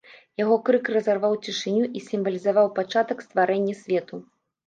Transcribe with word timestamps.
Яго 0.43 0.55
крык 0.67 0.87
разарваў 0.95 1.35
цішыню 1.47 1.83
і 1.99 2.01
сімвалізаваў 2.07 2.67
пачатак 2.79 3.17
стварэння 3.27 3.75
свету. 3.83 4.15